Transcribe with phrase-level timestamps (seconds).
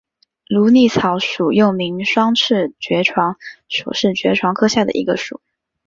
[0.47, 3.37] 芦莉草属又名双翅爵床
[3.69, 5.41] 属是爵床科下的一个属。